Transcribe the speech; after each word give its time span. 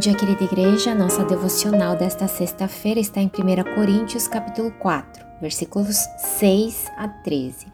dia, 0.00 0.14
querida 0.14 0.44
igreja. 0.44 0.94
Nossa 0.94 1.22
devocional 1.26 1.94
desta 1.94 2.26
sexta-feira 2.26 2.98
está 2.98 3.20
em 3.20 3.26
1 3.26 3.74
Coríntios, 3.74 4.26
capítulo 4.26 4.70
4, 4.70 5.22
versículos 5.42 5.94
6 6.38 6.86
a 6.96 7.06
13. 7.06 7.66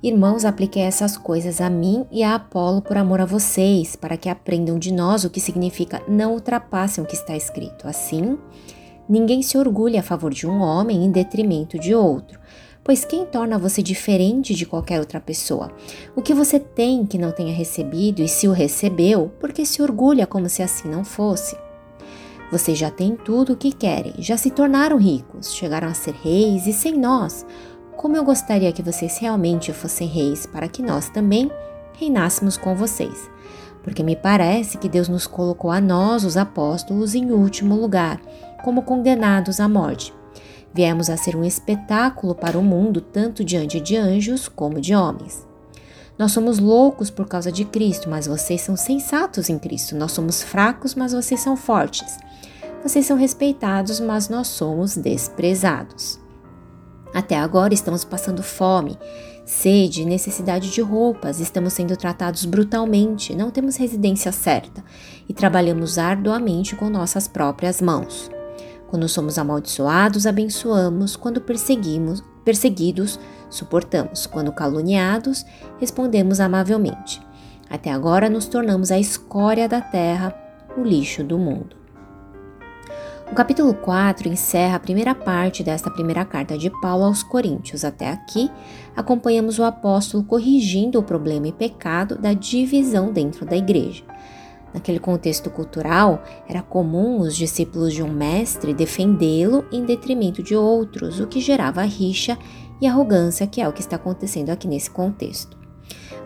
Irmãos, 0.00 0.44
apliquei 0.44 0.82
essas 0.82 1.16
coisas 1.16 1.60
a 1.60 1.68
mim 1.68 2.06
e 2.08 2.22
a 2.22 2.36
Apolo 2.36 2.80
por 2.80 2.96
amor 2.96 3.20
a 3.20 3.24
vocês, 3.24 3.96
para 3.96 4.16
que 4.16 4.28
aprendam 4.28 4.78
de 4.78 4.92
nós 4.92 5.24
o 5.24 5.30
que 5.30 5.40
significa 5.40 6.00
não 6.06 6.34
ultrapassem 6.34 7.02
o 7.02 7.06
que 7.06 7.16
está 7.16 7.36
escrito. 7.36 7.88
Assim, 7.88 8.38
ninguém 9.08 9.42
se 9.42 9.58
orgulhe 9.58 9.98
a 9.98 10.04
favor 10.04 10.32
de 10.32 10.46
um 10.46 10.60
homem 10.60 11.04
em 11.04 11.10
detrimento 11.10 11.80
de 11.80 11.92
outro 11.92 12.38
Pois 12.82 13.04
quem 13.04 13.26
torna 13.26 13.58
você 13.58 13.82
diferente 13.82 14.54
de 14.54 14.64
qualquer 14.64 15.00
outra 15.00 15.20
pessoa? 15.20 15.70
O 16.16 16.22
que 16.22 16.32
você 16.32 16.58
tem 16.58 17.04
que 17.04 17.18
não 17.18 17.30
tenha 17.30 17.54
recebido 17.54 18.22
e 18.22 18.28
se 18.28 18.48
o 18.48 18.52
recebeu, 18.52 19.30
porque 19.38 19.66
se 19.66 19.82
orgulha 19.82 20.26
como 20.26 20.48
se 20.48 20.62
assim 20.62 20.88
não 20.88 21.04
fosse? 21.04 21.56
Vocês 22.50 22.78
já 22.78 22.90
têm 22.90 23.14
tudo 23.14 23.52
o 23.52 23.56
que 23.56 23.70
querem, 23.70 24.14
já 24.18 24.36
se 24.36 24.50
tornaram 24.50 24.96
ricos, 24.96 25.54
chegaram 25.54 25.88
a 25.88 25.94
ser 25.94 26.14
reis 26.14 26.66
e 26.66 26.72
sem 26.72 26.98
nós. 26.98 27.46
Como 27.96 28.16
eu 28.16 28.24
gostaria 28.24 28.72
que 28.72 28.82
vocês 28.82 29.18
realmente 29.18 29.72
fossem 29.74 30.08
reis, 30.08 30.46
para 30.46 30.66
que 30.66 30.82
nós 30.82 31.10
também 31.10 31.50
reinássemos 31.92 32.56
com 32.56 32.74
vocês. 32.74 33.30
Porque 33.82 34.02
me 34.02 34.16
parece 34.16 34.78
que 34.78 34.88
Deus 34.88 35.06
nos 35.06 35.26
colocou 35.26 35.70
a 35.70 35.82
nós, 35.82 36.24
os 36.24 36.36
apóstolos, 36.36 37.14
em 37.14 37.30
último 37.30 37.76
lugar, 37.76 38.18
como 38.64 38.82
condenados 38.82 39.60
à 39.60 39.68
morte 39.68 40.18
Viemos 40.72 41.10
a 41.10 41.16
ser 41.16 41.34
um 41.34 41.44
espetáculo 41.44 42.34
para 42.34 42.58
o 42.58 42.62
mundo, 42.62 43.00
tanto 43.00 43.44
diante 43.44 43.80
de 43.80 43.96
anjos 43.96 44.48
como 44.48 44.80
de 44.80 44.94
homens. 44.94 45.46
Nós 46.18 46.32
somos 46.32 46.58
loucos 46.58 47.10
por 47.10 47.26
causa 47.26 47.50
de 47.50 47.64
Cristo, 47.64 48.08
mas 48.08 48.26
vocês 48.26 48.60
são 48.60 48.76
sensatos 48.76 49.48
em 49.48 49.58
Cristo. 49.58 49.96
Nós 49.96 50.12
somos 50.12 50.42
fracos, 50.42 50.94
mas 50.94 51.12
vocês 51.12 51.40
são 51.40 51.56
fortes. 51.56 52.18
Vocês 52.82 53.06
são 53.06 53.16
respeitados, 53.16 54.00
mas 54.00 54.28
nós 54.28 54.48
somos 54.48 54.96
desprezados. 54.96 56.20
Até 57.12 57.36
agora 57.36 57.74
estamos 57.74 58.04
passando 58.04 58.42
fome, 58.42 58.96
sede, 59.44 60.04
necessidade 60.04 60.70
de 60.70 60.80
roupas, 60.80 61.40
estamos 61.40 61.72
sendo 61.72 61.96
tratados 61.96 62.44
brutalmente, 62.44 63.34
não 63.34 63.50
temos 63.50 63.76
residência 63.76 64.30
certa 64.30 64.84
e 65.28 65.34
trabalhamos 65.34 65.98
arduamente 65.98 66.76
com 66.76 66.88
nossas 66.88 67.26
próprias 67.26 67.80
mãos. 67.80 68.30
Quando 68.90 69.08
somos 69.08 69.38
amaldiçoados, 69.38 70.26
abençoamos. 70.26 71.14
Quando 71.14 71.40
perseguimos, 71.40 72.24
perseguidos, 72.44 73.20
suportamos. 73.48 74.26
Quando 74.26 74.52
caluniados, 74.52 75.46
respondemos 75.78 76.40
amavelmente. 76.40 77.22
Até 77.70 77.92
agora 77.92 78.28
nos 78.28 78.46
tornamos 78.46 78.90
a 78.90 78.98
escória 78.98 79.68
da 79.68 79.80
terra, 79.80 80.34
o 80.76 80.82
lixo 80.82 81.22
do 81.22 81.38
mundo. 81.38 81.76
O 83.30 83.34
capítulo 83.34 83.72
4 83.74 84.28
encerra 84.28 84.74
a 84.74 84.80
primeira 84.80 85.14
parte 85.14 85.62
desta 85.62 85.88
primeira 85.88 86.24
carta 86.24 86.58
de 86.58 86.68
Paulo 86.80 87.04
aos 87.04 87.22
Coríntios. 87.22 87.84
Até 87.84 88.10
aqui, 88.10 88.50
acompanhamos 88.96 89.60
o 89.60 89.62
apóstolo 89.62 90.24
corrigindo 90.24 90.98
o 90.98 91.02
problema 91.04 91.46
e 91.46 91.52
pecado 91.52 92.18
da 92.18 92.32
divisão 92.32 93.12
dentro 93.12 93.46
da 93.46 93.56
igreja. 93.56 94.02
Naquele 94.72 95.00
contexto 95.00 95.50
cultural, 95.50 96.22
era 96.48 96.62
comum 96.62 97.20
os 97.20 97.36
discípulos 97.36 97.92
de 97.92 98.02
um 98.02 98.12
mestre 98.12 98.72
defendê-lo 98.72 99.64
em 99.72 99.84
detrimento 99.84 100.42
de 100.42 100.54
outros, 100.54 101.20
o 101.20 101.26
que 101.26 101.40
gerava 101.40 101.82
rixa 101.82 102.38
e 102.80 102.86
arrogância, 102.86 103.46
que 103.46 103.60
é 103.60 103.68
o 103.68 103.72
que 103.72 103.80
está 103.80 103.96
acontecendo 103.96 104.50
aqui 104.50 104.68
nesse 104.68 104.90
contexto. 104.90 105.58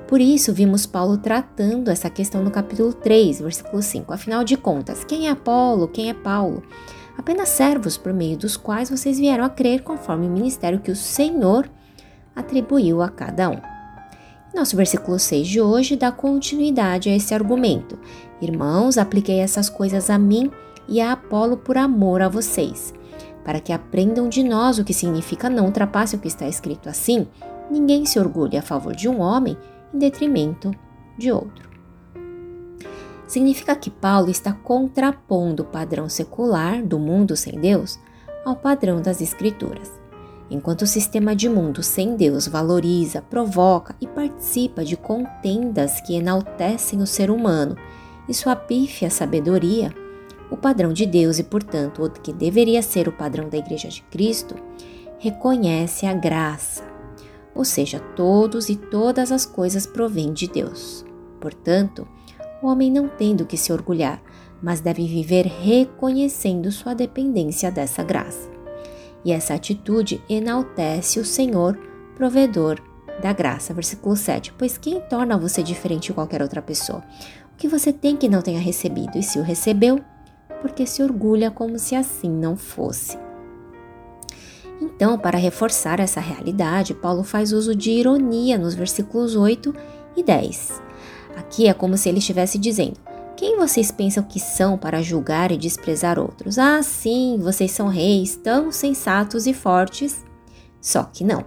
Por 0.07 0.21
isso, 0.21 0.53
vimos 0.53 0.85
Paulo 0.85 1.17
tratando 1.17 1.91
essa 1.91 2.11
questão 2.11 2.45
no 2.45 2.51
capítulo 2.51 2.93
3, 2.93 3.41
versículo 3.41 3.83
5. 3.83 4.13
Afinal 4.13 4.45
de 4.45 4.57
contas, 4.57 5.03
quem 5.03 5.27
é 5.27 5.31
Apolo? 5.31 5.89
Quem 5.89 6.11
é 6.11 6.15
Paulo? 6.15 6.63
Apenas 7.17 7.49
servos 7.49 7.97
por 7.97 8.13
meio 8.13 8.37
dos 8.37 8.57
quais 8.57 8.91
vocês 8.91 9.19
vieram 9.19 9.45
a 9.45 9.49
crer 9.49 9.83
conforme 9.83 10.27
o 10.27 10.31
ministério 10.31 10.81
que 10.81 10.91
o 10.91 10.97
Senhor 10.97 11.71
atribuiu 12.37 13.01
a 13.01 13.09
cada 13.09 13.49
um. 13.49 13.74
Nosso 14.55 14.77
versículo 14.77 15.19
6 15.19 15.49
de 15.49 15.61
hoje 15.61 15.97
dá 15.97 16.13
continuidade 16.13 17.11
a 17.11 17.17
esse 17.17 17.35
argumento. 17.35 17.99
Irmãos, 18.41 18.97
apliquei 18.97 19.41
essas 19.41 19.69
coisas 19.69 20.09
a 20.09 20.17
mim 20.17 20.49
e 20.87 21.01
a 21.01 21.13
Apolo 21.13 21.57
por 21.57 21.77
amor 21.77 22.23
a 22.23 22.29
vocês, 22.29 22.95
para 23.45 23.59
que 23.59 23.73
aprendam 23.73 24.29
de 24.29 24.45
nós 24.45 24.79
o 24.79 24.85
que 24.85 24.95
significa 24.95 25.51
não 25.51 25.67
ultrapasse 25.67 26.15
o 26.15 26.21
que 26.21 26.29
está 26.29 26.47
escrito 26.47 26.89
assim. 26.89 27.27
Ninguém 27.69 28.07
se 28.07 28.17
orgulhe 28.17 28.57
a 28.57 28.63
favor 28.63 28.95
de 28.95 29.09
um 29.09 29.21
homem 29.21 29.59
em 29.93 29.99
detrimento 29.99 30.71
de 31.19 31.33
outro. 31.33 31.69
Significa 33.27 33.75
que 33.75 33.91
Paulo 33.91 34.31
está 34.31 34.53
contrapondo 34.53 35.65
o 35.65 35.67
padrão 35.67 36.09
secular 36.09 36.81
do 36.81 37.01
mundo 37.01 37.35
sem 37.35 37.59
Deus 37.59 37.99
ao 38.45 38.55
padrão 38.55 39.03
das 39.03 39.21
Escrituras. 39.21 40.04
Enquanto 40.51 40.83
o 40.83 40.87
sistema 40.87 41.35
de 41.35 41.49
mundo 41.49 41.83
sem 41.83 42.17
Deus 42.17 42.47
valoriza, 42.47 43.23
provoca 43.23 43.97
e 44.01 44.07
participa 44.07 44.85
de 44.85 44.97
contendas 44.97 46.01
que 46.03 46.15
enaltecem 46.15 47.01
o 47.01 47.07
ser 47.07 47.31
humano 47.31 47.77
e 48.29 48.35
sua 48.35 48.55
pífia 48.55 49.09
sabedoria, 49.09 49.93
o 50.51 50.57
padrão 50.57 50.93
de 50.93 51.07
Deus 51.07 51.39
e, 51.39 51.45
portanto, 51.45 52.05
o 52.05 52.11
que 52.11 52.33
deveria 52.33 52.83
ser 52.83 53.09
o 53.09 53.13
padrão 53.13 53.49
da 53.49 53.57
Igreja 53.57 53.89
de 53.89 54.03
Cristo, 54.03 54.55
reconhece 55.19 56.05
a 56.05 56.13
graça, 56.13 56.85
ou 57.55 57.65
seja, 57.65 57.99
todos 57.99 58.69
e 58.69 58.77
todas 58.77 59.33
as 59.33 59.47
coisas 59.47 59.87
provêm 59.87 60.33
de 60.33 60.47
Deus. 60.47 61.05
Portanto, 61.41 62.07
o 62.63 62.67
homem 62.67 62.91
não 62.91 63.09
tem 63.09 63.35
do 63.35 63.47
que 63.47 63.57
se 63.57 63.73
orgulhar, 63.73 64.23
mas 64.63 64.81
deve 64.81 65.07
viver 65.07 65.47
reconhecendo 65.47 66.71
sua 66.71 66.95
dependência 66.95 67.71
dessa 67.71 68.03
graça 68.03 68.54
e 69.25 69.33
essa 69.33 69.55
atitude 69.55 70.23
enaltece 70.29 71.19
o 71.19 71.25
Senhor, 71.25 71.79
provedor 72.15 72.81
da 73.21 73.33
graça. 73.33 73.73
Versículo 73.73 74.17
7. 74.17 74.53
Pois 74.59 74.77
quem 74.77 75.01
torna 75.01 75.39
você 75.39 75.63
diferente 75.63 76.09
de 76.09 76.13
qualquer 76.13 76.43
outra 76.43 76.61
pessoa? 76.61 77.03
O 77.53 77.57
que 77.57 77.69
você 77.69 77.93
tem 77.93 78.17
que 78.17 78.29
não 78.29 78.43
tenha 78.43 78.61
recebido, 78.61 79.17
e 79.17 79.23
se 79.23 79.39
o 79.39 79.43
recebeu, 79.43 80.01
porque 80.61 80.87
se 80.87 81.03
orgulha 81.03 81.51
como 81.51 81.79
se 81.79 81.95
assim 81.95 82.29
não 82.29 82.57
fosse. 82.57 83.19
Então, 84.81 85.17
para 85.19 85.39
reforçar 85.39 86.01
essa 86.01 86.21
realidade, 86.21 86.95
Paulo 86.95 87.23
faz 87.23 87.53
uso 87.53 87.75
de 87.75 87.91
ironia 87.91 88.59
nos 88.59 88.75
versículos 88.75 89.37
8 89.37 89.75
e 90.17 90.23
10. 90.23 90.83
Aqui 91.37 91.69
é 91.69 91.75
como 91.75 91.97
se 91.97 92.09
ele 92.09 92.19
estivesse 92.19 92.59
dizendo: 92.59 92.99
quem 93.45 93.59
vocês 93.59 93.91
pensam 93.91 94.23
que 94.23 94.41
são 94.41 94.79
para 94.79 95.03
julgar 95.03 95.53
e 95.53 95.59
desprezar 95.59 96.19
outros? 96.19 96.59
Ah, 96.59 96.83
sim, 96.83 97.39
vocês 97.39 97.73
são 97.73 97.89
reis 97.89 98.37
tão 98.37 98.73
sensatos 98.73 99.47
e 99.47 99.53
fortes. 99.53 100.25
Só 100.81 101.05
que 101.05 101.23
não. 101.23 101.45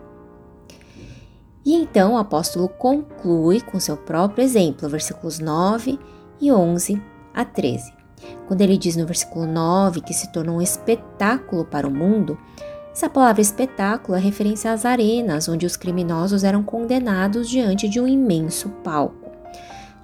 E 1.65 1.73
então 1.73 2.13
o 2.13 2.17
apóstolo 2.19 2.69
conclui 2.69 3.61
com 3.61 3.79
seu 3.79 3.97
próprio 3.97 4.43
exemplo, 4.43 4.87
versículos 4.87 5.39
9 5.39 5.97
e 6.39 6.51
11 6.51 7.01
a 7.33 7.43
13. 7.43 7.91
Quando 8.47 8.61
ele 8.61 8.77
diz 8.77 8.95
no 8.95 9.07
versículo 9.07 9.47
9 9.47 10.01
que 10.01 10.13
se 10.13 10.31
tornou 10.31 10.57
um 10.57 10.61
espetáculo 10.61 11.65
para 11.65 11.87
o 11.87 11.91
mundo, 11.91 12.37
essa 12.93 13.09
palavra 13.09 13.41
espetáculo 13.41 14.15
é 14.15 14.21
referência 14.21 14.71
às 14.71 14.85
arenas 14.85 15.49
onde 15.49 15.65
os 15.65 15.75
criminosos 15.75 16.43
eram 16.43 16.61
condenados 16.61 17.49
diante 17.49 17.89
de 17.89 17.99
um 17.99 18.07
imenso 18.07 18.69
palco 18.83 19.26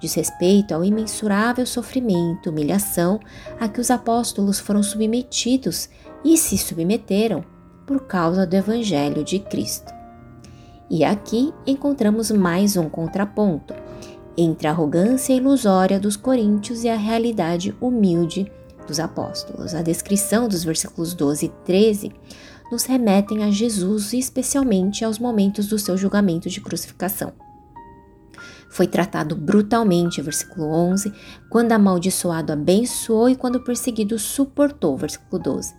diz 0.04 0.12
respeito 0.12 0.74
ao 0.74 0.84
imensurável 0.84 1.64
sofrimento, 1.64 2.50
humilhação 2.50 3.18
a 3.58 3.66
que 3.66 3.80
os 3.80 3.90
apóstolos 3.90 4.58
foram 4.58 4.82
submetidos 4.82 5.88
e 6.22 6.36
se 6.36 6.58
submeteram 6.58 7.42
por 7.86 8.00
causa 8.06 8.46
do 8.46 8.54
Evangelho 8.54 9.24
de 9.24 9.38
Cristo. 9.38 9.92
E 10.90 11.04
aqui 11.04 11.54
encontramos 11.66 12.30
mais 12.30 12.76
um 12.76 12.86
contraponto 12.86 13.74
entre 14.36 14.66
a 14.66 14.72
arrogância 14.72 15.32
ilusória 15.32 15.98
dos 15.98 16.16
coríntios 16.16 16.84
e 16.84 16.88
a 16.90 16.96
realidade 16.96 17.74
humilde 17.80 18.52
dos 18.86 19.00
apóstolos. 19.00 19.74
A 19.74 19.80
descrição 19.80 20.48
dos 20.48 20.64
versículos 20.64 21.14
12 21.14 21.46
e 21.46 21.48
13 21.64 22.12
nos 22.70 22.84
remetem 22.84 23.42
a 23.42 23.50
Jesus 23.50 24.12
e 24.12 24.18
especialmente 24.18 25.02
aos 25.02 25.18
momentos 25.18 25.66
do 25.66 25.78
seu 25.78 25.96
julgamento 25.96 26.50
de 26.50 26.60
crucificação. 26.60 27.32
Foi 28.74 28.88
tratado 28.88 29.36
brutalmente, 29.36 30.20
versículo 30.20 30.66
11, 30.66 31.12
quando 31.48 31.70
amaldiçoado 31.70 32.52
abençoou 32.52 33.28
e 33.28 33.36
quando 33.36 33.62
perseguido 33.62 34.18
suportou, 34.18 34.96
versículo 34.96 35.40
12. 35.40 35.72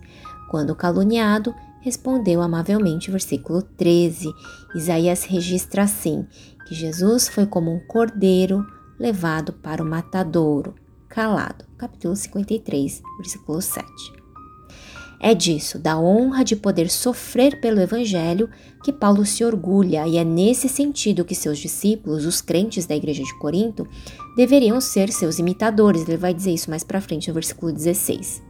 Quando 0.50 0.74
caluniado, 0.74 1.54
respondeu 1.82 2.40
amavelmente, 2.40 3.10
versículo 3.10 3.60
13. 3.60 4.32
Isaías 4.74 5.24
registra 5.24 5.82
assim: 5.82 6.26
que 6.66 6.74
Jesus 6.74 7.28
foi 7.28 7.44
como 7.44 7.70
um 7.70 7.86
cordeiro 7.86 8.66
levado 8.98 9.52
para 9.52 9.82
o 9.82 9.86
matadouro, 9.86 10.74
calado. 11.06 11.66
Capítulo 11.76 12.16
53, 12.16 13.02
versículo 13.18 13.60
7. 13.60 14.25
É 15.20 15.34
disso, 15.34 15.78
da 15.78 15.98
honra 15.98 16.44
de 16.44 16.54
poder 16.54 16.90
sofrer 16.90 17.58
pelo 17.60 17.80
Evangelho, 17.80 18.50
que 18.84 18.92
Paulo 18.92 19.24
se 19.24 19.44
orgulha, 19.44 20.06
e 20.06 20.18
é 20.18 20.24
nesse 20.24 20.68
sentido 20.68 21.24
que 21.24 21.34
seus 21.34 21.58
discípulos, 21.58 22.26
os 22.26 22.42
crentes 22.42 22.86
da 22.86 22.94
igreja 22.94 23.22
de 23.22 23.38
Corinto, 23.38 23.88
deveriam 24.36 24.80
ser 24.80 25.10
seus 25.10 25.38
imitadores. 25.38 26.06
Ele 26.06 26.18
vai 26.18 26.34
dizer 26.34 26.52
isso 26.52 26.68
mais 26.68 26.84
para 26.84 27.00
frente 27.00 27.28
no 27.28 27.34
versículo 27.34 27.72
16. 27.72 28.42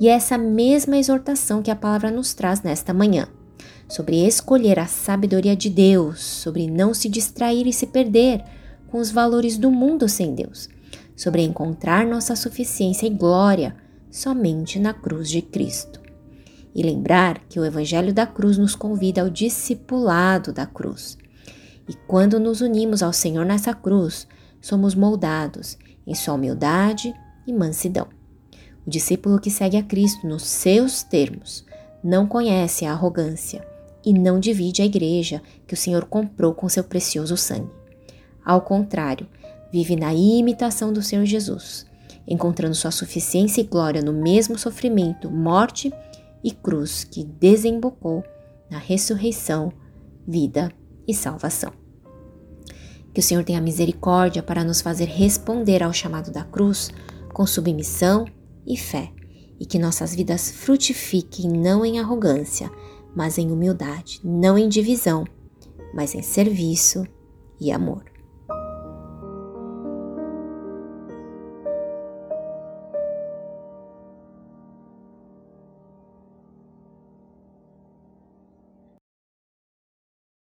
E 0.00 0.08
é 0.08 0.12
essa 0.12 0.36
mesma 0.36 0.98
exortação 0.98 1.62
que 1.62 1.70
a 1.70 1.76
palavra 1.76 2.10
nos 2.10 2.34
traz 2.34 2.62
nesta 2.62 2.92
manhã, 2.92 3.28
sobre 3.88 4.26
escolher 4.26 4.80
a 4.80 4.86
sabedoria 4.86 5.54
de 5.54 5.70
Deus, 5.70 6.20
sobre 6.20 6.66
não 6.66 6.92
se 6.92 7.08
distrair 7.08 7.66
e 7.66 7.72
se 7.72 7.86
perder 7.86 8.42
com 8.88 8.98
os 8.98 9.10
valores 9.10 9.56
do 9.56 9.70
mundo 9.70 10.08
sem 10.08 10.34
Deus, 10.34 10.68
sobre 11.16 11.42
encontrar 11.42 12.04
nossa 12.04 12.34
suficiência 12.34 13.06
e 13.06 13.10
glória 13.10 13.85
somente 14.16 14.78
na 14.78 14.94
cruz 14.94 15.28
de 15.28 15.42
Cristo. 15.42 16.00
E 16.74 16.82
lembrar 16.82 17.38
que 17.50 17.60
o 17.60 17.64
Evangelho 17.64 18.14
da 18.14 18.26
Cruz 18.26 18.56
nos 18.56 18.74
convida 18.74 19.20
ao 19.20 19.28
discipulado 19.28 20.54
da 20.54 20.64
cruz. 20.64 21.18
E 21.86 21.94
quando 22.06 22.40
nos 22.40 22.62
unimos 22.62 23.02
ao 23.02 23.12
Senhor 23.12 23.44
nessa 23.44 23.74
cruz, 23.74 24.26
somos 24.58 24.94
moldados 24.94 25.76
em 26.06 26.14
sua 26.14 26.32
humildade 26.32 27.14
e 27.46 27.52
mansidão. 27.52 28.08
O 28.86 28.90
discípulo 28.90 29.38
que 29.38 29.50
segue 29.50 29.76
a 29.76 29.82
Cristo 29.82 30.26
nos 30.26 30.44
seus 30.44 31.02
termos 31.02 31.66
não 32.02 32.26
conhece 32.26 32.86
a 32.86 32.92
arrogância 32.92 33.66
e 34.02 34.14
não 34.14 34.40
divide 34.40 34.80
a 34.80 34.86
igreja 34.86 35.42
que 35.66 35.74
o 35.74 35.76
Senhor 35.76 36.06
comprou 36.06 36.54
com 36.54 36.68
seu 36.70 36.84
precioso 36.84 37.36
sangue. 37.36 37.70
Ao 38.42 38.62
contrário, 38.62 39.26
vive 39.70 39.94
na 39.94 40.14
imitação 40.14 40.90
do 40.90 41.02
Senhor 41.02 41.26
Jesus, 41.26 41.84
encontrando 42.26 42.74
sua 42.74 42.90
suficiência 42.90 43.60
e 43.60 43.64
glória 43.64 44.02
no 44.02 44.12
mesmo 44.12 44.58
sofrimento, 44.58 45.30
morte 45.30 45.92
e 46.42 46.50
cruz 46.50 47.04
que 47.04 47.24
desembocou 47.24 48.24
na 48.70 48.78
ressurreição, 48.78 49.72
vida 50.26 50.72
e 51.06 51.14
salvação. 51.14 51.72
Que 53.14 53.20
o 53.20 53.22
Senhor 53.22 53.44
tenha 53.44 53.60
misericórdia 53.60 54.42
para 54.42 54.64
nos 54.64 54.80
fazer 54.80 55.06
responder 55.06 55.82
ao 55.82 55.92
chamado 55.92 56.30
da 56.30 56.44
cruz 56.44 56.90
com 57.32 57.46
submissão 57.46 58.26
e 58.66 58.76
fé, 58.76 59.12
e 59.58 59.64
que 59.64 59.78
nossas 59.78 60.14
vidas 60.14 60.50
frutifiquem 60.50 61.50
não 61.50 61.84
em 61.84 61.98
arrogância, 61.98 62.70
mas 63.14 63.38
em 63.38 63.50
humildade, 63.50 64.20
não 64.22 64.58
em 64.58 64.68
divisão, 64.68 65.24
mas 65.94 66.14
em 66.14 66.22
serviço 66.22 67.06
e 67.58 67.72
amor. 67.72 68.15